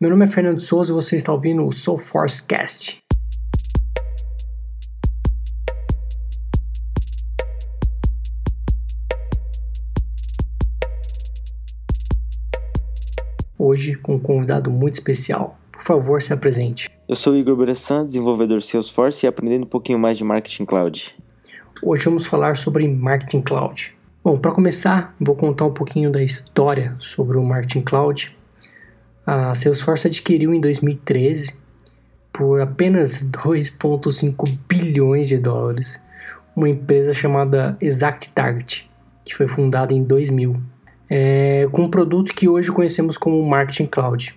[0.00, 3.02] Meu nome é Fernando Souza e você está ouvindo o SoulForce Cast.
[13.58, 15.58] Hoje com um convidado muito especial.
[15.72, 16.88] Por favor, se apresente.
[17.08, 21.12] Eu sou Igor Bressan, desenvolvedor Salesforce e aprendendo um pouquinho mais de Marketing Cloud.
[21.82, 23.96] Hoje vamos falar sobre Marketing Cloud.
[24.22, 28.37] Bom, para começar, vou contar um pouquinho da história sobre o Marketing Cloud
[29.30, 31.52] a Salesforce adquiriu em 2013
[32.32, 36.00] por apenas 2,5 bilhões de dólares
[36.56, 38.90] uma empresa chamada Exact Target,
[39.26, 40.56] que foi fundada em 2000,
[41.10, 44.34] é, com um produto que hoje conhecemos como Marketing Cloud.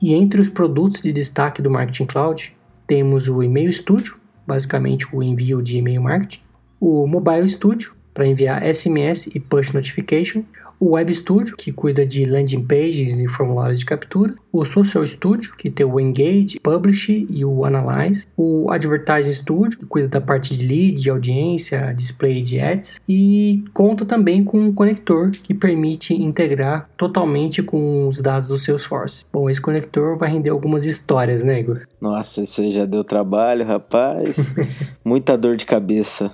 [0.00, 5.20] E entre os produtos de destaque do Marketing Cloud temos o E-mail Studio, basicamente o
[5.20, 6.42] envio de e-mail marketing,
[6.80, 10.42] o Mobile Studio, para enviar SMS e push notification,
[10.80, 15.54] o Web Studio, que cuida de landing pages e formulários de captura, o Social Studio,
[15.56, 20.56] que tem o Engage, Publish e o Analyze, o Advertising Studio, que cuida da parte
[20.56, 26.12] de lead, de audiência, display de ads, e conta também com um conector que permite
[26.12, 29.24] integrar totalmente com os dados do Salesforce.
[29.32, 31.82] Bom, esse conector vai render algumas histórias, né, Igor?
[32.00, 34.34] Nossa, isso aí já deu trabalho, rapaz.
[35.04, 36.32] Muita dor de cabeça.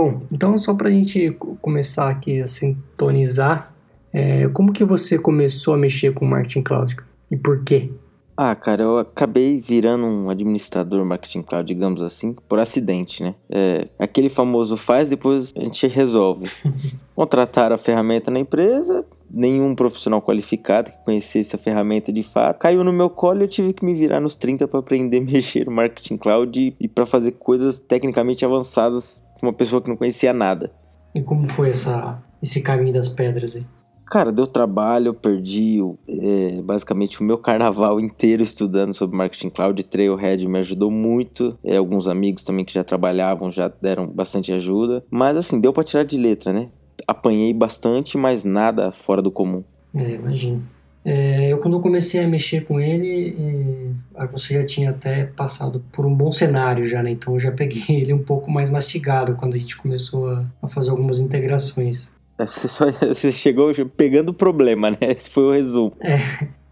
[0.00, 3.74] Bom, então só para a gente começar aqui a sintonizar,
[4.12, 6.96] é, como que você começou a mexer com Marketing Cloud
[7.28, 7.90] e por quê?
[8.36, 13.34] Ah, cara, eu acabei virando um administrador Marketing Cloud, digamos assim, por acidente, né?
[13.50, 16.48] É, aquele famoso faz, depois a gente resolve.
[17.16, 22.60] Contrataram a ferramenta na empresa, nenhum profissional qualificado que conhecesse a ferramenta de fato.
[22.60, 25.20] Caiu no meu colo e eu tive que me virar nos 30 para aprender a
[25.26, 29.96] mexer no Marketing Cloud e, e para fazer coisas tecnicamente avançadas uma pessoa que não
[29.96, 30.70] conhecia nada.
[31.14, 33.64] E como foi essa, esse caminho das pedras aí?
[34.10, 39.82] Cara, deu trabalho, eu perdi é, basicamente o meu carnaval inteiro estudando sobre Marketing Cloud.
[39.84, 41.58] Trailhead me ajudou muito.
[41.62, 45.04] É, alguns amigos também que já trabalhavam já deram bastante ajuda.
[45.10, 46.68] Mas assim, deu para tirar de letra, né?
[47.06, 49.62] Apanhei bastante, mas nada fora do comum.
[49.96, 50.62] É, imagino.
[51.04, 53.87] É, eu quando eu comecei a mexer com ele, é,
[54.26, 57.10] você já tinha até passado por um bom cenário já, né?
[57.10, 60.68] Então eu já peguei ele um pouco mais mastigado quando a gente começou a, a
[60.68, 62.12] fazer algumas integrações.
[62.38, 64.98] É, você, só, você chegou pegando o problema, né?
[65.18, 65.92] Esse foi o resumo.
[66.00, 66.18] É,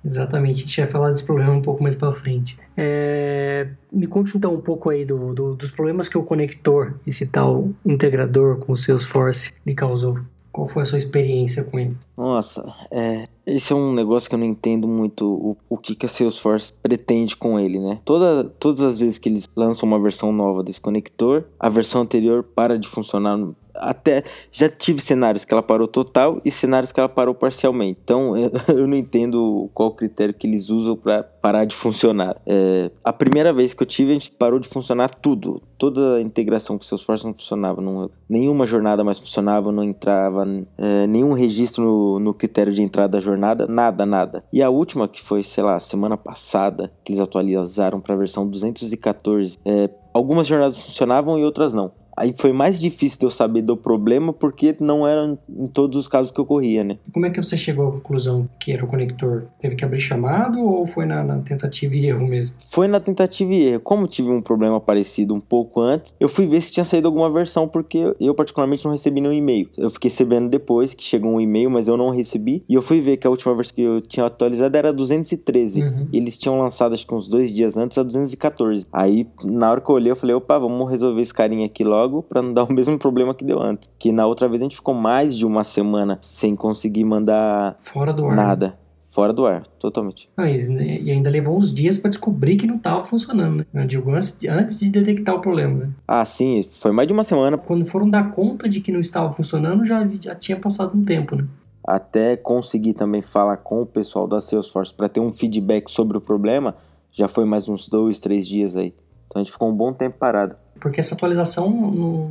[0.05, 0.55] exatamente.
[0.55, 2.59] A gente vai falar desse problema um pouco mais para frente.
[2.77, 7.27] É, me conte então um pouco aí do, do, dos problemas que o conector, esse
[7.27, 10.19] tal integrador com o Salesforce, lhe causou.
[10.57, 11.95] Qual foi a sua experiência com ele?
[12.17, 16.07] Nossa, é, esse é um negócio que eu não entendo muito o, o que, que
[16.07, 18.01] a Salesforce pretende com ele, né?
[18.07, 22.43] Toda, todas as vezes que eles lançam uma versão nova desse conector, a versão anterior
[22.43, 23.39] para de funcionar
[23.79, 27.99] até já tive cenários que ela parou total e cenários que ela parou parcialmente.
[28.03, 28.35] Então
[28.69, 32.37] eu, não entendo qual critério que eles usam para parar de funcionar.
[32.47, 35.63] É, a primeira vez que eu tive, a gente parou de funcionar tudo.
[35.79, 37.81] Toda a integração com o Salesforce não funcionava.
[37.81, 40.47] Não, nenhuma jornada mais funcionava, não entrava
[40.79, 44.45] é, nenhum registro no, no critério de entrada da jornada, nada, nada.
[44.53, 48.49] E a última, que foi, sei lá, semana passada, que eles atualizaram para a versão
[48.49, 51.93] 214, é, algumas jornadas funcionavam e outras não.
[52.17, 56.09] Aí foi mais difícil de eu saber do problema porque não era em todos os
[56.09, 56.99] casos que ocorria, né?
[57.13, 59.45] Como é que você chegou à conclusão que era o conector?
[59.61, 62.57] Teve que abrir chamado ou foi na, na tentativa e erro mesmo?
[62.73, 63.81] Foi na tentativa e erro.
[63.81, 67.31] Como tive um problema parecido um pouco antes, eu fui ver se tinha saído alguma
[67.31, 69.69] versão porque eu particularmente não recebi nenhum e-mail.
[69.77, 72.65] Eu fiquei sabendo depois que chegou um e-mail, mas eu não recebi.
[72.69, 75.81] E eu fui ver que a última versão que eu tinha atualizado era 213.
[75.83, 76.09] Uhum.
[76.13, 78.87] E eles tinham lançado acho que uns dois dias antes a 214.
[78.93, 82.06] Aí na hora que eu olhei eu falei, opa, vamos resolver esse carinha aqui logo
[82.07, 83.89] logo para não dar o mesmo problema que deu antes.
[83.99, 88.13] Que na outra vez a gente ficou mais de uma semana sem conseguir mandar fora
[88.13, 88.37] do ar.
[88.37, 88.43] Né?
[88.43, 88.79] Nada.
[89.11, 90.29] Fora do ar, totalmente.
[90.37, 93.83] Ah, e ainda levou uns dias para descobrir que não estava funcionando, né?
[93.83, 95.91] Eu digo, antes, antes de detectar o problema, né?
[96.07, 97.57] Ah, sim, foi mais de uma semana.
[97.57, 101.35] Quando foram dar conta de que não estava funcionando, já, já tinha passado um tempo,
[101.35, 101.47] né?
[101.83, 106.21] Até conseguir também falar com o pessoal da Salesforce para ter um feedback sobre o
[106.21, 106.77] problema,
[107.11, 108.93] já foi mais uns dois, três dias aí.
[109.29, 110.57] Então a gente ficou um bom tempo parado.
[110.81, 112.31] Porque essa atualização não,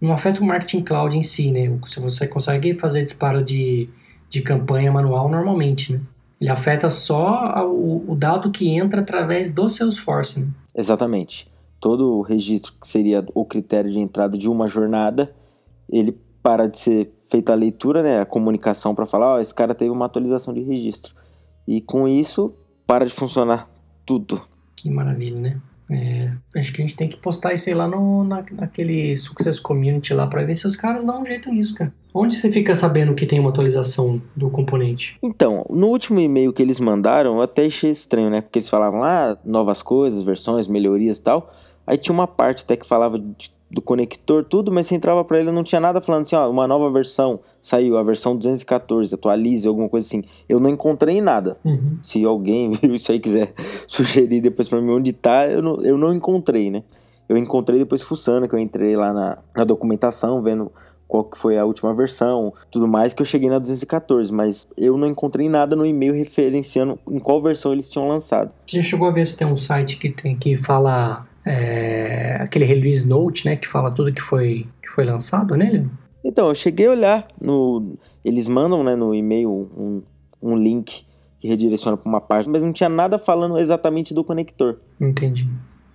[0.00, 1.78] não afeta o marketing cloud em si, né?
[1.86, 3.88] Se você consegue fazer disparo de,
[4.28, 6.00] de campanha manual normalmente, né?
[6.40, 10.48] Ele afeta só o, o dado que entra através do Salesforce, né?
[10.74, 11.48] Exatamente.
[11.80, 15.32] Todo o registro que seria o critério de entrada de uma jornada,
[15.88, 19.52] ele para de ser feita a leitura, né, a comunicação para falar, ó, oh, esse
[19.52, 21.12] cara teve uma atualização de registro.
[21.66, 22.54] E com isso,
[22.86, 23.68] para de funcionar
[24.04, 24.42] tudo.
[24.76, 25.60] Que maravilha, né?
[25.90, 29.60] É, acho que a gente tem que postar isso aí lá no, na, naquele Success
[29.60, 31.92] Community lá para ver se os caras dão um jeito nisso, cara.
[32.12, 35.16] Onde você fica sabendo que tem uma atualização do componente?
[35.22, 38.40] Então, no último e-mail que eles mandaram, eu até achei estranho, né?
[38.40, 41.52] Porque eles falavam lá ah, novas coisas, versões, melhorias e tal.
[41.86, 45.40] Aí tinha uma parte até que falava de, do conector, tudo, mas você entrava para
[45.40, 49.66] ele não tinha nada falando assim, ó, uma nova versão saiu, a versão 214, atualize,
[49.66, 50.22] alguma coisa assim.
[50.48, 51.56] Eu não encontrei nada.
[51.64, 51.98] Uhum.
[52.02, 53.52] Se alguém viu isso aí quiser
[53.88, 56.84] sugerir depois para mim onde tá, eu não, eu não encontrei, né?
[57.28, 60.70] Eu encontrei depois fuçando, que eu entrei lá na, na documentação, vendo
[61.08, 64.96] qual que foi a última versão, tudo mais, que eu cheguei na 214, mas eu
[64.96, 68.50] não encontrei nada no e-mail referenciando em qual versão eles tinham lançado.
[68.66, 72.64] Você já chegou a ver se tem um site que tem que fala é, aquele
[72.64, 75.88] release note, né, que fala tudo que foi que foi lançado nele?
[76.24, 80.02] Então, eu cheguei a olhar no eles mandam, né, no e-mail um,
[80.42, 81.06] um link
[81.38, 84.76] que redireciona para uma página, mas não tinha nada falando exatamente do conector.
[85.00, 85.48] Entendi.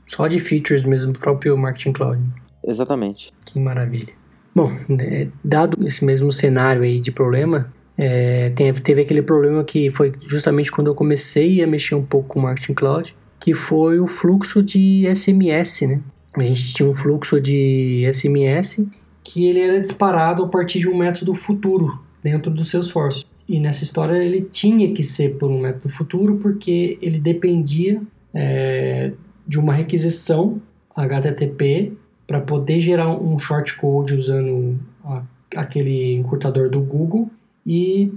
[0.07, 2.21] Só de features mesmo próprio Marketing Cloud.
[2.65, 3.33] Exatamente.
[3.45, 4.13] Que maravilha.
[4.55, 4.69] Bom,
[4.99, 10.71] é, dado esse mesmo cenário aí de problema, é, teve aquele problema que foi justamente
[10.71, 14.61] quando eu comecei a mexer um pouco com o Marketing Cloud, que foi o fluxo
[14.61, 15.99] de SMS, né?
[16.37, 18.85] A gente tinha um fluxo de SMS
[19.23, 23.25] que ele era disparado a partir de um método futuro dentro do Salesforce.
[23.49, 28.01] E nessa história ele tinha que ser por um método futuro porque ele dependia
[28.33, 29.11] é,
[29.45, 30.61] de uma requisição
[30.95, 31.93] HTTP
[32.27, 35.23] para poder gerar um shortcode usando a,
[35.55, 37.29] aquele encurtador do Google
[37.65, 38.13] e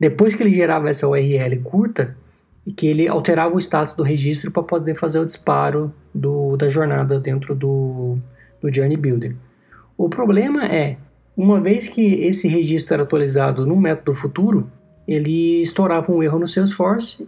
[0.00, 2.16] depois que ele gerava essa URL curta,
[2.72, 7.20] que ele alterava o status do registro para poder fazer o disparo do, da jornada
[7.20, 8.18] dentro do,
[8.60, 9.36] do Journey Builder.
[9.96, 10.96] O problema é,
[11.36, 14.70] uma vez que esse registro era atualizado no método futuro,
[15.06, 17.26] ele estourava um erro no Salesforce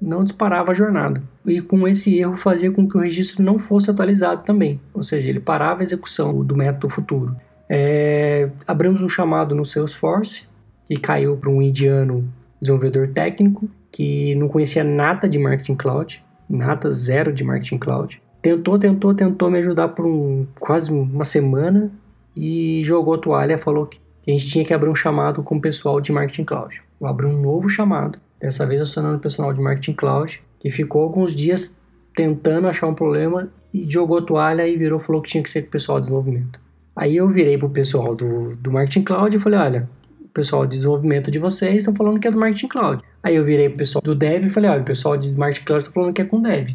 [0.00, 1.22] não disparava a jornada.
[1.44, 5.28] E com esse erro fazia com que o registro não fosse atualizado também, ou seja,
[5.28, 7.36] ele parava a execução do método futuro.
[7.68, 10.44] É, abrimos um chamado no Salesforce,
[10.86, 12.28] que caiu para um indiano
[12.60, 18.20] desenvolvedor técnico, que não conhecia nada de Marketing Cloud, nada, zero de Marketing Cloud.
[18.40, 21.90] Tentou, tentou, tentou me ajudar por um, quase uma semana
[22.36, 25.60] e jogou a toalha, falou que a gente tinha que abrir um chamado com o
[25.60, 26.80] pessoal de Marketing Cloud.
[27.00, 31.02] Eu abri um novo chamado, dessa vez acionando o pessoal de Marketing Cloud, que ficou
[31.02, 31.78] alguns dias
[32.14, 35.62] tentando achar um problema e jogou a toalha e virou falou que tinha que ser
[35.62, 36.60] com o pessoal de desenvolvimento.
[36.94, 39.90] Aí eu virei pro pessoal do, do Marketing Cloud e falei, olha,
[40.20, 43.02] o pessoal de desenvolvimento de vocês estão falando que é do Marketing Cloud.
[43.22, 45.82] Aí eu virei pro pessoal do Dev e falei, olha, o pessoal de Marketing Cloud
[45.82, 46.70] está falando que é com Dev.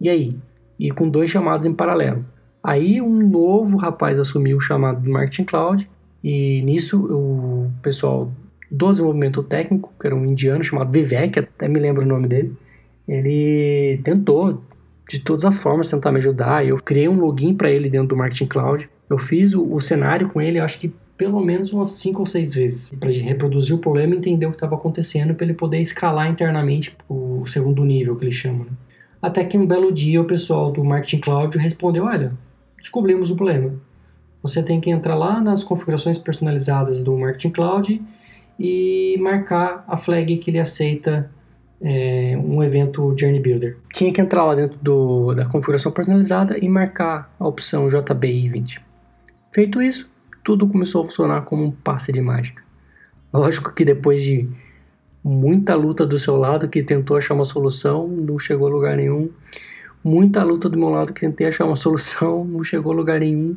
[0.00, 0.36] E aí?
[0.78, 2.24] E com dois chamados em paralelo.
[2.62, 5.88] Aí um novo rapaz assumiu o chamado do Marketing Cloud
[6.22, 8.32] e nisso o pessoal
[8.70, 12.56] do desenvolvimento técnico, que era um indiano chamado Vivek, até me lembro o nome dele,
[13.06, 14.62] ele tentou
[15.08, 16.66] de todas as formas tentar me ajudar.
[16.66, 18.88] Eu criei um login para ele dentro do Marketing Cloud.
[19.10, 22.54] Eu fiz o, o cenário com ele, acho que pelo menos umas 5 ou 6
[22.54, 26.28] vezes, para reproduzir o problema e entender o que estava acontecendo, para ele poder escalar
[26.28, 28.64] internamente o segundo nível que ele chama.
[28.64, 28.70] Né?
[29.20, 32.32] Até que um belo dia o pessoal do Marketing Cloud respondeu: Olha,
[32.76, 33.72] descobrimos o problema.
[34.42, 38.02] Você tem que entrar lá nas configurações personalizadas do Marketing Cloud
[38.58, 41.30] e marcar a flag que ele aceita
[41.80, 43.76] é, um evento Journey Builder.
[43.92, 48.80] Tinha que entrar lá dentro do, da configuração personalizada e marcar a opção JBI 20.
[49.52, 50.10] Feito isso,
[50.44, 52.62] tudo começou a funcionar como um passe de mágica.
[53.32, 54.48] Lógico que depois de
[55.22, 59.30] muita luta do seu lado, que tentou achar uma solução, não chegou a lugar nenhum.
[60.04, 63.56] Muita luta do meu lado, que tentei achar uma solução, não chegou a lugar nenhum.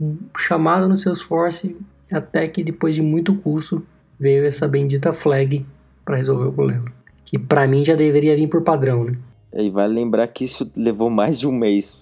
[0.00, 1.76] Um chamado no Salesforce,
[2.10, 3.84] até que depois de muito custo,
[4.18, 5.64] veio essa bendita flag
[6.04, 6.84] para resolver o problema.
[7.24, 9.12] Que para mim já deveria vir por padrão, né?
[9.52, 11.96] E vale lembrar que isso levou mais de um mês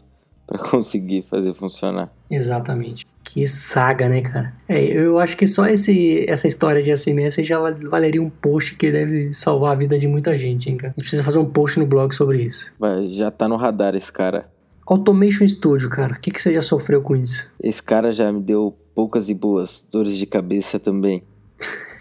[0.46, 2.12] para conseguir fazer funcionar.
[2.30, 3.04] Exatamente.
[3.36, 4.54] Que saga, né, cara?
[4.66, 8.90] É, eu acho que só esse, essa história de SMS já valeria um post que
[8.90, 10.94] deve salvar a vida de muita gente, hein, cara?
[10.96, 12.72] A gente precisa fazer um post no blog sobre isso.
[12.78, 14.48] Vai, já tá no radar esse cara.
[14.86, 16.14] Automation Studio, cara.
[16.14, 17.52] O que, que você já sofreu com isso?
[17.62, 21.22] Esse cara já me deu poucas e boas dores de cabeça também.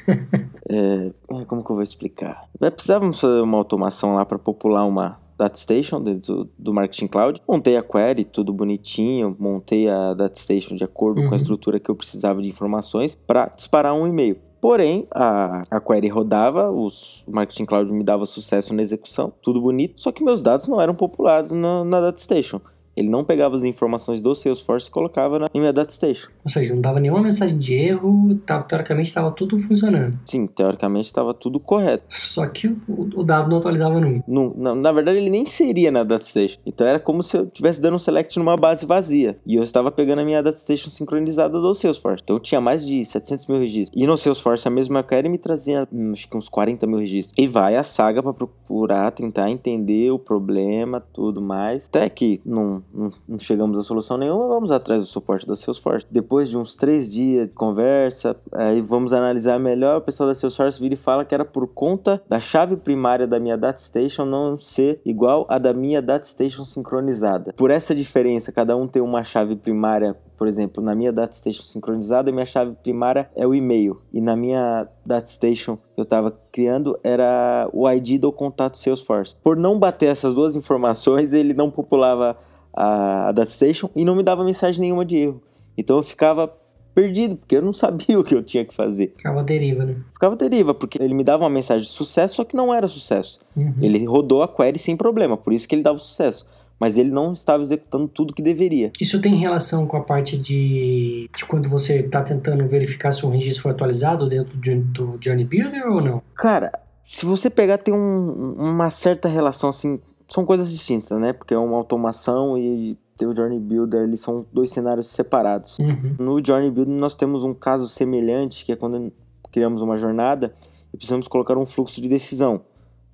[0.68, 2.46] É, é, como que eu vou explicar?
[2.58, 7.42] Precisávamos fazer uma automação lá para popular uma DataStation dentro do Marketing Cloud.
[7.48, 11.28] Montei a query, tudo bonitinho, montei a DataStation de acordo uhum.
[11.28, 11.42] com a uhum.
[11.42, 14.38] estrutura que eu precisava de informações para disparar um e-mail.
[14.62, 19.62] Porém, a, a query rodava, os, o Marketing Cloud me dava sucesso na execução, tudo
[19.62, 22.60] bonito, só que meus dados não eram populados na, na DataStation.
[22.96, 26.30] Ele não pegava as informações do Salesforce e colocava na minha DataStation.
[26.44, 30.18] Ou seja, não dava nenhuma mensagem de erro, tava, teoricamente estava tudo funcionando.
[30.26, 32.06] Sim, teoricamente estava tudo correto.
[32.08, 32.80] Só que o,
[33.16, 34.24] o dado não atualizava nunca.
[34.28, 36.60] No, na, na, verdade, ele nem seria na DataStation.
[36.66, 39.38] Então era como se eu estivesse dando um select numa base vazia.
[39.46, 42.22] E eu estava pegando a minha DataStation sincronizada do Salesforce.
[42.24, 44.02] Então eu tinha mais de 700 mil registros.
[44.02, 47.34] E no Salesforce, a mesma query me trazia hum, acho que uns 40 mil registros.
[47.38, 51.84] E vai a saga para procurar, tentar entender o problema, tudo mais.
[51.86, 56.06] Até que não, não, não chegamos a solução nenhuma, vamos atrás do suporte da Salesforce.
[56.10, 59.98] Depois de uns três dias de conversa, aí vamos analisar melhor.
[59.98, 63.40] O pessoal da Salesforce vira e fala que era por conta da chave primária da
[63.40, 67.54] minha DataStation não ser igual à da minha DataStation sincronizada.
[67.54, 72.32] Por essa diferença, cada um tem uma chave primária por exemplo, na minha DataStation sincronizada,
[72.32, 74.02] minha chave primária é o e-mail.
[74.14, 79.36] E na minha DataStation que eu estava criando era o ID do contato Salesforce.
[79.44, 82.38] Por não bater essas duas informações, ele não populava
[82.76, 85.42] a, a DataStation e não me dava mensagem nenhuma de erro.
[85.78, 86.52] Então eu ficava
[86.96, 89.14] perdido, porque eu não sabia o que eu tinha que fazer.
[89.18, 89.98] Ficava deriva, né?
[90.14, 93.40] Ficava deriva, porque ele me dava uma mensagem de sucesso, só que não era sucesso.
[93.56, 93.76] Uhum.
[93.82, 96.46] Ele rodou a query sem problema, por isso que ele dava sucesso.
[96.78, 98.92] Mas ele não estava executando tudo que deveria.
[99.00, 103.30] Isso tem relação com a parte de, de quando você está tentando verificar se um
[103.30, 106.22] registro foi atualizado dentro do Journey Builder ou não?
[106.36, 111.34] Cara, se você pegar, tem um, uma certa relação assim são coisas distintas, né?
[111.34, 115.78] Porque é uma automação e o Journey Builder, eles são dois cenários separados.
[115.80, 116.16] Uhum.
[116.20, 119.12] No Journey Builder nós temos um caso semelhante, que é quando
[119.52, 120.54] criamos uma jornada
[120.94, 122.62] e precisamos colocar um fluxo de decisão.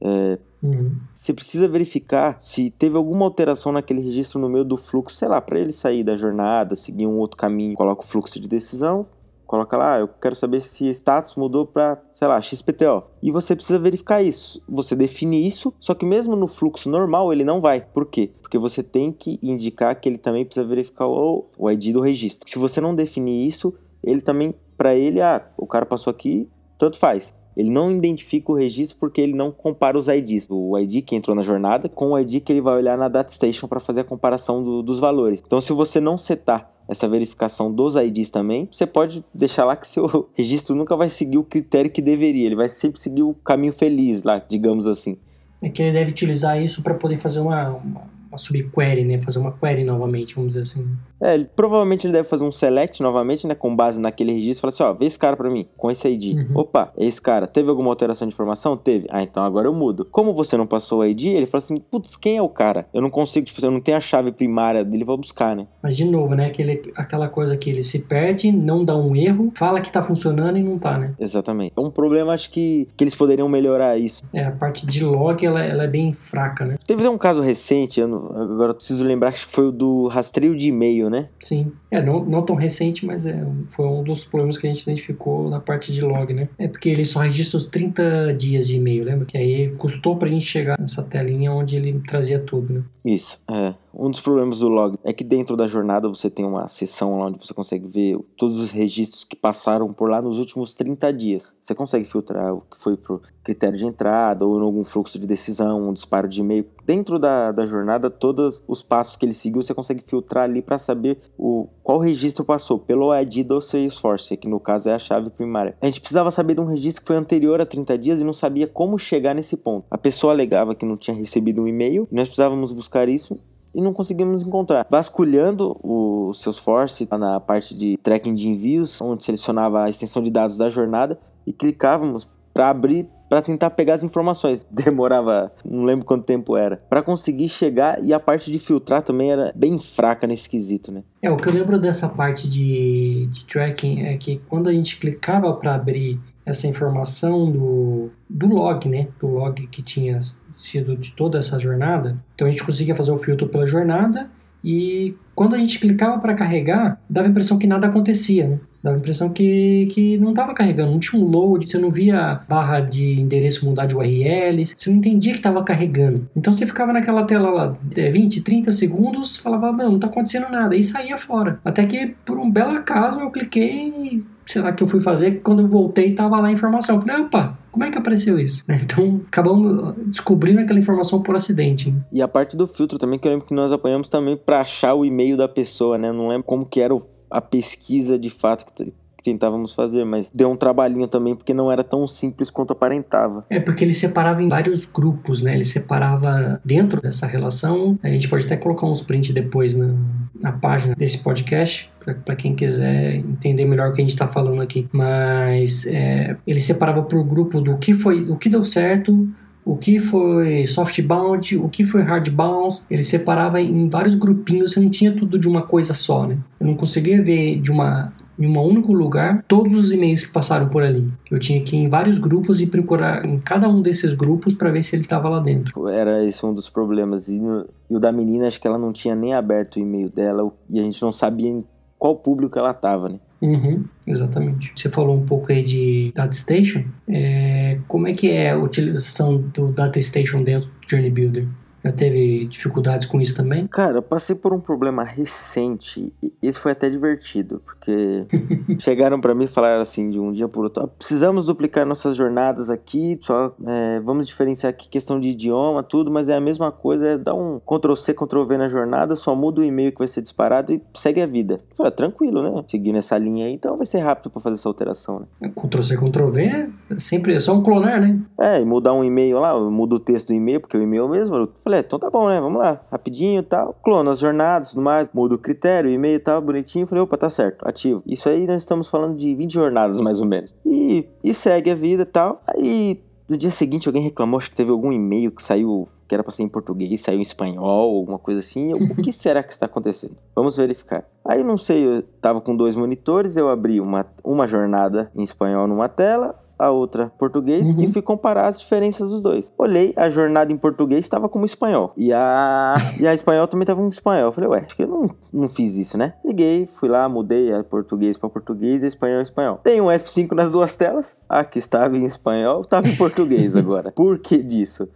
[0.01, 0.96] É, uhum.
[1.13, 5.39] Você precisa verificar se teve alguma alteração naquele registro no meio do fluxo, sei lá,
[5.39, 9.06] para ele sair da jornada, seguir um outro caminho, coloca o fluxo de decisão,
[9.51, 13.03] coloca lá, eu quero saber se status mudou para, sei lá, XPTO.
[13.22, 14.63] E você precisa verificar isso.
[14.67, 17.81] Você define isso, só que mesmo no fluxo normal ele não vai.
[17.81, 18.31] Por quê?
[18.41, 22.50] Porque você tem que indicar que ele também precisa verificar o, o ID do registro.
[22.50, 26.48] Se você não definir isso, ele também, para ele, ah, o cara passou aqui,
[26.79, 27.22] tanto faz.
[27.58, 30.48] Ele não identifica o registro porque ele não compara os IDs.
[30.50, 33.67] O ID que entrou na jornada com o ID que ele vai olhar na DataStation
[33.67, 35.43] para fazer a comparação do, dos valores.
[35.46, 39.88] Então, se você não setar essa verificação dos IDs também, você pode deixar lá que
[39.88, 43.72] seu registro nunca vai seguir o critério que deveria, ele vai sempre seguir o caminho
[43.72, 45.18] feliz lá, digamos assim.
[45.62, 49.20] É que ele deve utilizar isso para poder fazer uma, uma, uma subquery, né?
[49.20, 50.88] Fazer uma query novamente, vamos dizer assim.
[51.22, 53.54] É, ele, provavelmente ele deve fazer um select novamente, né?
[53.54, 54.62] Com base naquele registro.
[54.62, 56.36] Falar assim, ó, vê esse cara pra mim, com esse ID.
[56.36, 56.60] Uhum.
[56.60, 58.76] Opa, esse cara, teve alguma alteração de informação?
[58.78, 59.08] Teve.
[59.12, 60.08] Ah, então agora eu mudo.
[60.10, 62.88] Como você não passou o ID, ele fala assim, putz, quem é o cara?
[62.94, 65.68] Eu não consigo, tipo, eu não tenho a chave primária dele, vou buscar, né?
[65.84, 66.48] Mas de novo, né?
[66.48, 70.58] Aquele, aquela coisa que ele se perde, não dá um erro, fala que tá funcionando
[70.58, 71.14] e não tá, né?
[71.20, 71.74] Exatamente.
[71.76, 74.24] É um problema, acho que, que eles poderiam melhorar isso.
[74.34, 76.78] É, a parte de log, ela, ela é bem fraca, né?
[76.92, 80.68] Teve um caso recente, não, agora eu preciso lembrar que foi o do rastreio de
[80.68, 81.30] e-mail, né?
[81.40, 81.72] Sim.
[81.90, 85.50] É, não, não tão recente, mas é, foi um dos problemas que a gente identificou
[85.50, 86.50] na parte de log, né?
[86.58, 89.26] É porque ele só registra os 30 dias de e-mail, lembra?
[89.26, 92.84] Que aí custou pra gente chegar nessa telinha onde ele trazia tudo, né?
[93.06, 93.74] Isso, é.
[93.94, 97.28] Um dos problemas do log é que dentro da jornada você tem uma seção lá
[97.28, 101.44] onde você consegue ver todos os registros que passaram por lá nos últimos 30 dias.
[101.63, 105.27] Você consegue filtrar o que foi pro critério de entrada ou em algum fluxo de
[105.27, 106.65] decisão, um disparo de e-mail.
[106.86, 110.80] Dentro da, da jornada, todos os passos que ele seguiu, você consegue filtrar ali para
[110.80, 115.30] saber o, qual registro passou pelo ID do Salesforce, que no caso é a chave
[115.30, 115.75] primária.
[115.82, 118.34] A gente precisava saber de um registro que foi anterior a 30 dias e não
[118.34, 119.86] sabia como chegar nesse ponto.
[119.89, 123.39] A pessoa alegava que não tinha recebido um e-mail, nós precisávamos buscar isso
[123.74, 124.86] e não conseguimos encontrar.
[124.89, 130.58] Vasculhando o Salesforce na parte de tracking de envios, onde selecionava a extensão de dados
[130.58, 131.18] da jornada
[131.51, 134.67] e clicávamos para abrir para tentar pegar as informações.
[134.70, 139.31] Demorava, não lembro quanto tempo era, para conseguir chegar e a parte de filtrar também
[139.31, 141.01] era bem fraca nesse quesito, né?
[141.22, 145.00] É, o que eu lembro dessa parte de, de tracking é que quando a gente
[145.00, 149.08] clicava para abrir essa informação do, do log, né?
[149.17, 152.22] Do log que tinha sido de toda essa jornada.
[152.36, 154.29] Então a gente conseguia fazer o filtro pela jornada
[154.62, 158.60] e quando a gente clicava para carregar, dava a impressão que nada acontecia, né?
[158.84, 162.42] Dava a impressão que, que não estava carregando, não tinha um load, você não via
[162.48, 166.28] barra de endereço mudar de URL, você não entendia que estava carregando.
[166.36, 170.50] Então você ficava naquela tela lá 20, é, 30 segundos, falava, não, não está acontecendo
[170.50, 171.60] nada, e saía fora.
[171.64, 175.62] Até que por um belo acaso eu cliquei, sei lá que eu fui fazer, quando
[175.62, 176.96] eu voltei tava lá a informação.
[176.96, 178.64] Eu falei, opa, como é que apareceu isso?
[178.82, 181.94] Então, acabamos descobrindo aquela informação por acidente.
[182.12, 184.94] E a parte do filtro também, que eu lembro que nós apanhamos também para achar
[184.96, 186.12] o e-mail da pessoa, né?
[186.12, 190.50] Não lembro como que era o a pesquisa de fato que tentávamos fazer, mas deu
[190.50, 193.46] um trabalhinho também porque não era tão simples quanto aparentava.
[193.50, 195.54] É porque ele separava em vários grupos, né?
[195.54, 197.98] Ele separava dentro dessa relação.
[198.04, 199.94] A gente pode até colocar uns prints depois na,
[200.40, 201.92] na página desse podcast
[202.26, 204.88] para quem quiser entender melhor o que a gente está falando aqui.
[204.92, 209.28] Mas é, ele separava por grupo do que foi, o que deu certo,
[209.63, 212.86] o que foi soft bound, o que foi hard bounce.
[212.89, 216.38] Ele separava em vários grupinhos, você não tinha tudo de uma coisa só, né?
[216.60, 220.68] Eu não conseguia ver de uma em um único lugar todos os e-mails que passaram
[220.68, 221.12] por ali.
[221.30, 224.72] Eu tinha que ir em vários grupos e procurar em cada um desses grupos para
[224.72, 225.88] ver se ele estava lá dentro.
[225.88, 227.27] Era esse um dos problemas.
[227.27, 230.10] E, no, e, o da menina, acho que ela não tinha nem aberto o e-mail
[230.10, 231.63] dela e a gente não sabia em
[232.00, 233.20] qual público ela estava, né?
[233.42, 234.72] Uhum, exatamente.
[234.76, 236.84] Você falou um pouco aí de Data Station.
[237.08, 241.48] É, como é que é a utilização do Data Station dentro do Journey Builder?
[241.84, 243.68] Já teve dificuldades com isso também?
[243.68, 246.14] Cara, eu passei por um problema recente.
[246.22, 248.26] E esse foi até divertido, porque
[248.80, 252.70] chegaram para mim e falaram assim de um dia por outro: precisamos duplicar nossas jornadas
[252.70, 257.08] aqui, só é, vamos diferenciar aqui questão de idioma, tudo, mas é a mesma coisa,
[257.08, 260.08] é dar um Ctrl C, Ctrl V na jornada, só muda o e-mail que vai
[260.08, 261.62] ser disparado e segue a vida.
[261.72, 262.64] Eu falei, tranquilo, né?
[262.68, 265.50] Seguindo essa linha aí, então vai ser rápido para fazer essa alteração, né?
[265.50, 266.70] Ctrl C, Ctrl V é
[267.00, 268.20] sempre é só um clonar, né?
[268.40, 271.08] É, e mudar um e-mail lá, eu mudo o texto do e-mail, porque o e-mail
[271.08, 272.40] mesmo, eu falei, então tá bom, né?
[272.40, 273.75] Vamos lá, rapidinho e tal.
[273.84, 276.88] Clona as jornadas, tudo mais, muda o critério, o e-mail e tal, bonitinho.
[276.88, 278.04] Falei, opa, tá certo, ativo.
[278.06, 280.54] Isso aí nós estamos falando de 20 jornadas mais ou menos.
[280.66, 282.42] E, e segue a vida e tal.
[282.48, 286.24] Aí no dia seguinte alguém reclamou, acho que teve algum e-mail que saiu que era
[286.25, 288.74] para ser em português, saiu em espanhol, alguma coisa assim.
[288.74, 290.18] o que será que está acontecendo?
[290.36, 291.06] Vamos verificar.
[291.24, 295.70] Aí não sei, eu tava com dois monitores, eu abri uma, uma jornada em espanhol
[295.70, 297.82] numa tela, a outra português uhum.
[297.82, 299.51] e fui comparar as diferenças dos dois.
[299.58, 301.91] Olhei, a jornada em português estava como espanhol.
[301.98, 304.27] E a, e a espanhol também estava como espanhol.
[304.27, 306.13] Eu falei, ué, acho que eu não, não fiz isso, né?
[306.24, 309.60] Peguei, fui lá, mudei a português para português e espanhol espanhol.
[309.63, 311.06] Tem um F5 nas duas telas.
[311.27, 313.91] Aqui estava em espanhol, estava em português agora.
[313.96, 314.88] Por que disso?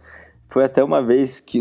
[0.48, 1.60] Foi até uma vez que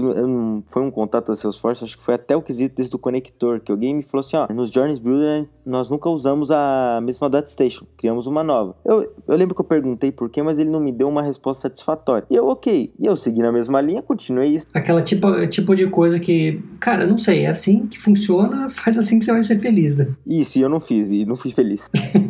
[0.69, 3.71] foi um contato da Salesforce, acho que foi até o quesito desse do conector, que
[3.71, 7.85] alguém me falou assim, ó, nos Journeys Builder nós nunca usamos a mesma data station,
[7.97, 8.75] criamos uma nova.
[8.85, 11.63] Eu, eu lembro que eu perguntei por quê, mas ele não me deu uma resposta
[11.63, 12.25] satisfatória.
[12.29, 14.67] E eu, ok, e eu segui na mesma linha, continuei isso.
[14.73, 19.19] Aquela tipo, tipo de coisa que, cara, não sei, é assim que funciona, faz assim
[19.19, 20.07] que você vai ser feliz, né?
[20.25, 21.81] Isso, e eu não fiz, e não fui feliz.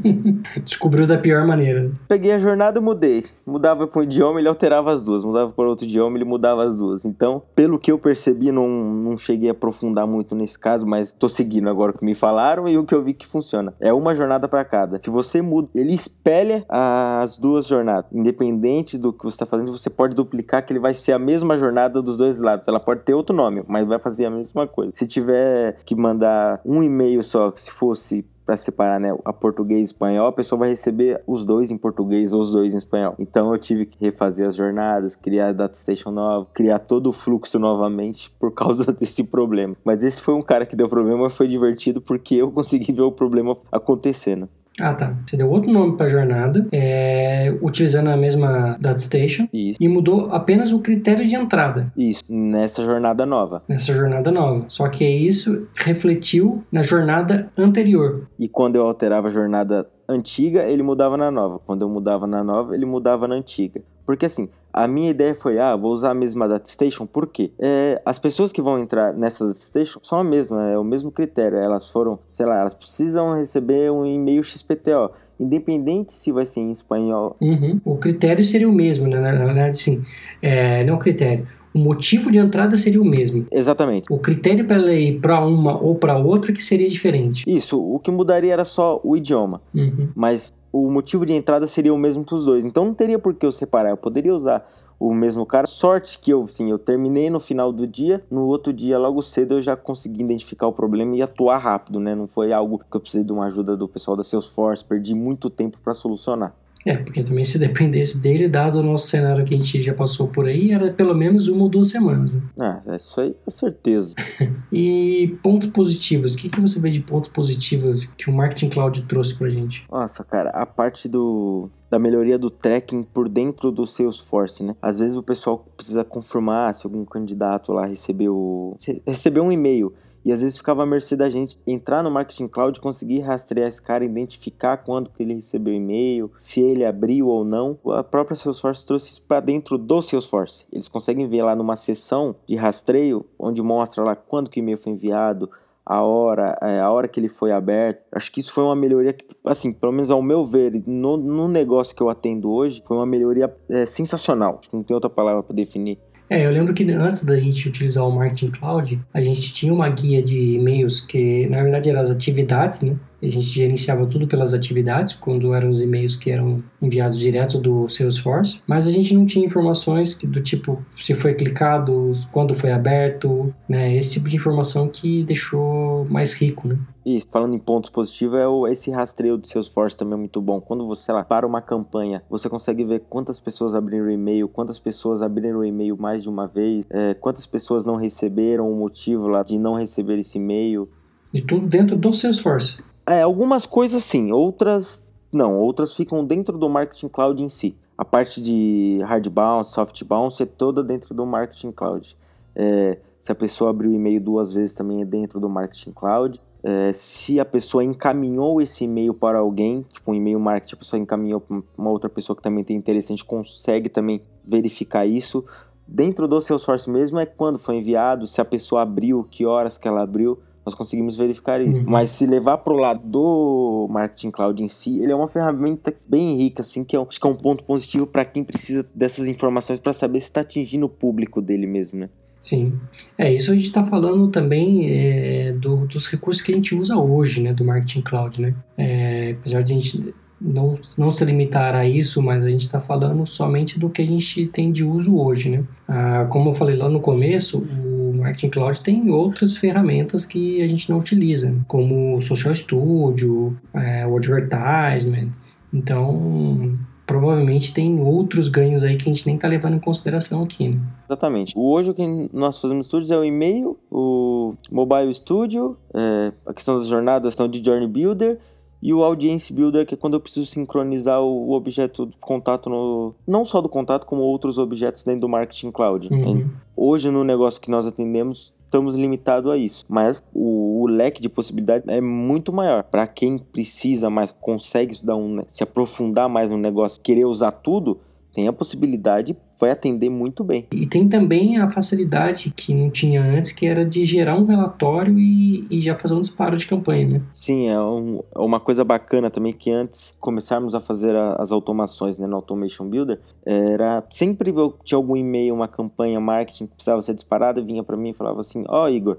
[0.63, 1.91] Descobriu da pior maneira.
[2.07, 3.25] Peguei a jornada e mudei.
[3.45, 5.23] Mudava para um idioma, ele alterava as duas.
[5.23, 7.03] Mudava para outro idioma, ele mudava dava as duas.
[7.03, 11.27] Então, pelo que eu percebi, não, não cheguei a aprofundar muito nesse caso, mas tô
[11.27, 13.73] seguindo agora o que me falaram e o que eu vi que funciona.
[13.79, 14.99] É uma jornada para cada.
[14.99, 18.11] Se você muda, ele espelha as duas jornadas.
[18.11, 21.57] Independente do que você está fazendo, você pode duplicar que ele vai ser a mesma
[21.57, 22.67] jornada dos dois lados.
[22.67, 24.93] Ela pode ter outro nome, mas vai fazer a mesma coisa.
[24.95, 29.83] Se tiver que mandar um e-mail só, se fosse para separar né, a português e
[29.85, 33.15] espanhol, a pessoa vai receber os dois em português ou os dois em espanhol.
[33.17, 37.13] Então eu tive que refazer as jornadas, criar a data station nova, criar todo o
[37.13, 39.75] fluxo novamente por causa desse problema.
[39.83, 43.11] Mas esse foi um cara que deu problema, foi divertido porque eu consegui ver o
[43.11, 44.47] problema acontecendo.
[44.79, 45.15] Ah, tá.
[45.25, 49.47] Você deu outro nome para a jornada, é, utilizando a mesma data station.
[49.53, 49.77] Isso.
[49.79, 51.91] E mudou apenas o critério de entrada.
[51.95, 53.63] Isso, nessa jornada nova.
[53.67, 54.65] Nessa jornada nova.
[54.67, 58.27] Só que isso refletiu na jornada anterior.
[58.37, 61.59] E quando eu alterava a jornada antiga, ele mudava na nova.
[61.65, 63.81] Quando eu mudava na nova, ele mudava na antiga.
[64.05, 67.49] Porque assim, a minha ideia foi, ah, vou usar a mesma datastation, por quê?
[67.57, 71.57] É, as pessoas que vão entrar nessa datastation são a mesma, é o mesmo critério.
[71.57, 75.11] Elas foram, sei lá, elas precisam receber um e-mail XPTO.
[75.39, 77.37] Independente se vai ser em espanhol.
[77.39, 77.79] Uhum.
[77.85, 79.19] O critério seria o mesmo, né?
[79.19, 80.03] Na verdade, sim.
[80.41, 81.47] É, não o critério.
[81.73, 83.45] O motivo de entrada seria o mesmo.
[83.51, 84.11] Exatamente.
[84.11, 87.43] O critério para ela ir para uma ou para outra que seria diferente.
[87.47, 87.79] Isso.
[87.79, 89.61] O que mudaria era só o idioma.
[89.73, 90.09] Uhum.
[90.15, 92.65] Mas o motivo de entrada seria o mesmo para os dois.
[92.65, 93.91] Então não teria por que eu separar.
[93.91, 95.65] Eu poderia usar o mesmo cara.
[95.65, 98.21] Sorte que eu, sim, eu terminei no final do dia.
[98.29, 102.13] No outro dia, logo cedo, eu já consegui identificar o problema e atuar rápido, né?
[102.13, 104.83] Não foi algo que eu precisei de uma ajuda do pessoal da Salesforce.
[104.83, 106.53] Perdi muito tempo para solucionar.
[106.85, 110.27] É, porque também se dependesse dele, dado o nosso cenário que a gente já passou
[110.27, 112.35] por aí, era pelo menos uma ou duas semanas.
[112.35, 112.43] Né?
[112.59, 114.13] Ah, é isso aí com certeza.
[114.71, 119.01] e pontos positivos, o que, que você vê de pontos positivos que o Marketing Cloud
[119.03, 119.85] trouxe pra gente?
[119.91, 124.75] Nossa, cara, a parte do da melhoria do tracking por dentro do Salesforce, né?
[124.81, 129.93] Às vezes o pessoal precisa confirmar se algum candidato lá recebeu recebeu um e-mail
[130.25, 133.79] e às vezes ficava à mercê da gente entrar no Marketing Cloud, conseguir rastrear esse
[133.79, 137.77] cara, identificar quando que ele recebeu e-mail, se ele abriu ou não.
[137.93, 140.65] A própria Salesforce trouxe isso para dentro do Salesforce.
[140.73, 144.79] Eles conseguem ver lá numa seção de rastreio, onde mostra lá quando que o e-mail
[144.79, 145.47] foi enviado,
[145.85, 148.01] a hora, é, a hora que ele foi aberto.
[148.11, 151.47] Acho que isso foi uma melhoria que, assim, pelo menos ao meu ver, no, no
[151.47, 154.57] negócio que eu atendo hoje, foi uma melhoria é, sensacional.
[154.59, 155.99] Acho que não tem outra palavra para definir.
[156.29, 159.87] É, eu lembro que antes da gente utilizar o Marketing Cloud, a gente tinha uma
[159.89, 162.95] guia de e-mails que, na verdade, eram as atividades, né?
[163.21, 167.87] A gente gerenciava tudo pelas atividades, quando eram os e-mails que eram enviados direto do
[167.87, 173.53] Salesforce, mas a gente não tinha informações do tipo se foi clicado, quando foi aberto,
[173.67, 173.95] né?
[173.95, 176.77] Esse tipo de informação que deixou mais rico, né?
[177.05, 180.59] Isso, falando em pontos positivos, é o, esse rastreio do Salesforce também é muito bom.
[180.59, 184.47] Quando você, sei lá, para uma campanha, você consegue ver quantas pessoas abriram o e-mail,
[184.47, 188.75] quantas pessoas abriram o e-mail mais de uma vez, é, quantas pessoas não receberam o
[188.75, 190.89] motivo lá de não receber esse e-mail.
[191.31, 192.81] E tudo dentro do Salesforce.
[193.07, 197.75] É, algumas coisas sim, outras não, outras ficam dentro do Marketing Cloud em si.
[197.97, 202.15] A parte de hard bounce, soft bounce é toda dentro do Marketing Cloud.
[202.55, 206.39] É, se a pessoa abriu o e-mail duas vezes também é dentro do Marketing Cloud.
[206.63, 210.99] É, se a pessoa encaminhou esse e-mail para alguém, tipo um e-mail marketing, a pessoa
[211.01, 215.45] encaminhou para uma outra pessoa que também tem interesse, a gente consegue também verificar isso.
[215.85, 219.87] Dentro do Salesforce mesmo é quando foi enviado, se a pessoa abriu, que horas que
[219.87, 221.79] ela abriu, nós conseguimos verificar isso.
[221.79, 221.85] Uhum.
[221.85, 225.93] Mas se levar para o lado do Marketing Cloud em si, ele é uma ferramenta
[226.07, 229.27] bem rica, assim, que é, acho que é um ponto positivo para quem precisa dessas
[229.27, 232.09] informações para saber se está atingindo o público dele mesmo, né?
[232.39, 232.73] Sim.
[233.17, 236.95] É, isso a gente está falando também é, do, dos recursos que a gente usa
[236.95, 238.53] hoje, né, do Marketing Cloud, né?
[238.77, 242.79] É, apesar de a gente não, não se limitar a isso, mas a gente está
[242.79, 245.63] falando somente do que a gente tem de uso hoje, né?
[245.87, 247.94] Ah, como eu falei lá no começo, o
[248.25, 254.05] Marketing Cloud tem outras ferramentas que a gente não utiliza, como o Social Studio, é,
[254.07, 255.29] o Advertisement.
[255.71, 260.69] Então, provavelmente tem outros ganhos aí que a gente nem está levando em consideração aqui.
[260.69, 260.79] Né?
[261.05, 261.53] Exatamente.
[261.55, 266.79] Hoje o que nós fazemos estúdios é o e-mail, o Mobile Studio, é, a questão
[266.79, 268.39] das jornadas, a de Journey Builder
[268.81, 273.15] e o Audience Builder, que é quando eu preciso sincronizar o objeto de contato no.
[273.27, 276.07] Não só do contato, como outros objetos dentro do Marketing Cloud.
[276.11, 276.49] Uhum.
[276.75, 279.85] Hoje, no negócio que nós atendemos, estamos limitados a isso.
[279.87, 282.83] Mas o, o, leque de possibilidades é muito maior.
[282.83, 287.99] Para quem precisa mais, consegue um, se aprofundar mais no negócio, querer usar tudo,
[288.33, 290.65] tem a possibilidade vai atender muito bem.
[290.71, 295.17] E tem também a facilidade que não tinha antes, que era de gerar um relatório
[295.17, 297.21] e, e já fazer um disparo de campanha, né?
[297.33, 301.51] Sim, é, um, é uma coisa bacana também que antes começarmos a fazer a, as
[301.51, 306.75] automações né, no Automation Builder, era sempre eu tinha algum e-mail, uma campanha marketing que
[306.75, 309.17] precisava ser disparada, vinha para mim e falava assim, ó oh, Igor,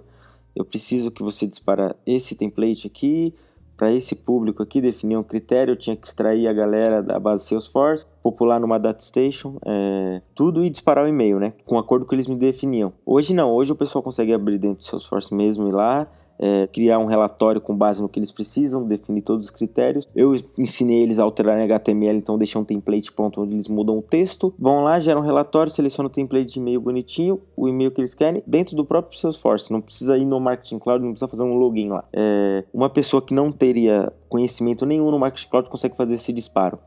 [0.55, 3.35] eu preciso que você dispara esse template aqui,
[3.77, 7.47] para esse público aqui, definir um critério, eu tinha que extrair a galera da base
[7.47, 11.53] Salesforce, popular numa data station, é, tudo e disparar o e-mail, né?
[11.65, 12.93] Com acordo com eles me definiam.
[13.05, 16.07] Hoje não, hoje o pessoal consegue abrir dentro do Salesforce mesmo e lá
[16.39, 20.09] é, criar um relatório com base no que eles precisam, definir todos os critérios.
[20.15, 23.99] Eu ensinei eles a alterar em HTML, então deixei um template pronto onde eles mudam
[23.99, 24.55] o texto.
[24.59, 28.15] Vão lá, geram um relatório, selecionam o template de e-mail bonitinho, o e-mail que eles
[28.15, 29.73] querem, dentro do próprio Salesforce.
[29.73, 32.05] Não precisa ir no Marketing Cloud, não precisa fazer um login lá.
[32.13, 36.79] É, uma pessoa que não teria conhecimento nenhum no Marketing Cloud consegue fazer esse disparo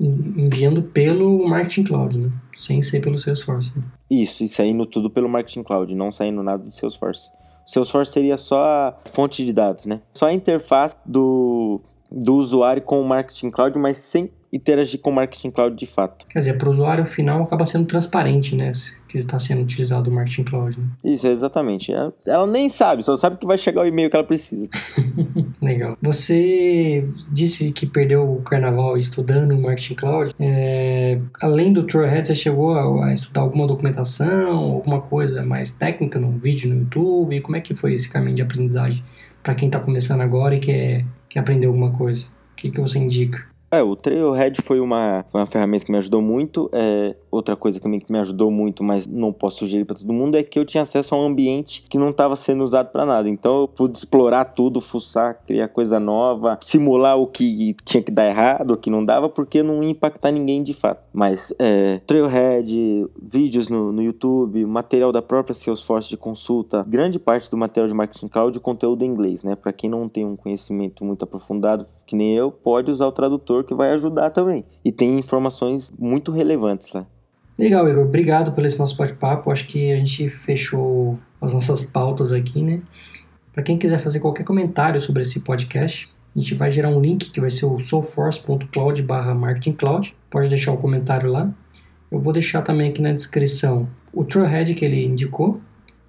[0.00, 2.30] enviando pelo Marketing Cloud, né?
[2.52, 3.78] Sem ser pelo Salesforce.
[3.78, 3.84] Né?
[4.10, 7.28] Isso, e saindo tudo pelo Marketing Cloud, não saindo nada do Salesforce.
[7.66, 10.00] Salesforce seria só a fonte de dados, né?
[10.12, 15.14] Só a interface do, do usuário com o Marketing Cloud, mas sem interagir com o
[15.14, 16.24] Marketing Cloud de fato.
[16.28, 18.70] Quer dizer, para o usuário final acaba sendo transparente, né?
[19.08, 20.78] Que está sendo utilizado o Marketing Cloud.
[20.78, 20.86] Né?
[21.04, 21.92] Isso, exatamente.
[21.92, 24.68] Ela, ela, nem sabe, só sabe que vai chegar o e-mail que ela precisa.
[25.60, 25.98] Legal.
[26.00, 30.32] Você disse que perdeu o carnaval estudando o Marketing Cloud.
[30.38, 36.20] É, além do Trailhead, você chegou a, a, estudar alguma documentação, alguma coisa mais técnica
[36.20, 37.40] num vídeo no YouTube?
[37.40, 39.02] Como é que foi esse caminho de aprendizagem
[39.42, 42.28] para quem está começando agora e quer, quer aprender alguma coisa?
[42.52, 43.53] O que, que você indica?
[43.74, 46.70] É, o Trailhead foi uma, foi uma ferramenta que me ajudou muito.
[46.72, 50.36] É, outra coisa também que me ajudou muito, mas não posso sugerir para todo mundo,
[50.36, 53.28] é que eu tinha acesso a um ambiente que não estava sendo usado para nada.
[53.28, 58.26] Então eu pude explorar tudo, fuçar, criar coisa nova, simular o que tinha que dar
[58.26, 61.02] errado, o que não dava, porque não ia impactar ninguém de fato.
[61.12, 67.50] Mas é, Trailhead, vídeos no, no YouTube, material da própria Salesforce de consulta, grande parte
[67.50, 69.56] do material de Marketing Cloud, conteúdo em inglês, né?
[69.56, 73.63] Para quem não tem um conhecimento muito aprofundado, que nem eu, pode usar o tradutor
[73.64, 74.64] que vai ajudar também.
[74.84, 77.06] E tem informações muito relevantes lá.
[77.58, 78.04] Legal, Igor.
[78.04, 79.50] Obrigado pelo esse nosso bate-papo.
[79.50, 82.80] Acho que a gente fechou as nossas pautas aqui, né?
[83.52, 87.30] Para quem quiser fazer qualquer comentário sobre esse podcast, a gente vai gerar um link
[87.30, 90.16] que vai ser o soulforce.cloud barra marketingcloud.
[90.28, 91.48] Pode deixar um comentário lá.
[92.10, 95.60] Eu vou deixar também aqui na descrição o Trailhead que ele indicou,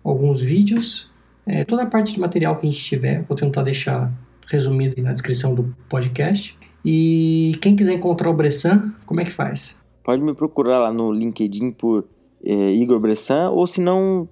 [0.03, 1.11] alguns vídeos
[1.47, 4.11] É, toda a parte de material que a gente tiver, vou tentar deixar
[4.47, 6.57] resumido na descrição do podcast.
[6.85, 9.81] E quem quiser encontrar o Bressan, como é que faz?
[10.03, 12.05] Pode me procurar lá no LinkedIn por
[12.45, 14.29] é, Igor Bressan, ou se não,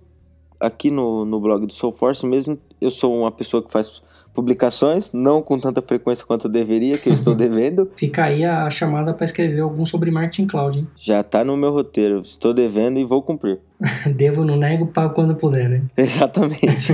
[0.60, 3.92] aqui no, no blog do Soulforce mesmo, eu sou uma pessoa que faz
[4.36, 7.90] publicações, não com tanta frequência quanto eu deveria, que eu estou devendo.
[7.96, 10.88] Fica aí a chamada para escrever algum sobre marketing cloud, hein?
[11.02, 13.60] Já está no meu roteiro, estou devendo e vou cumprir.
[14.16, 15.82] Devo, não nego, pago quando puder, né?
[15.98, 16.94] Exatamente.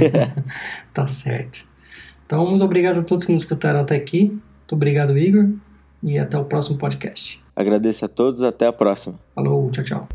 [0.94, 1.68] tá certo.
[2.26, 4.40] Então, muito obrigado a todos que nos escutaram até aqui.
[4.70, 5.50] Muito obrigado, Igor,
[6.04, 7.42] e até o próximo podcast.
[7.56, 9.16] Agradeço a todos, até a próxima.
[9.34, 10.08] Falou, tchau, tchau.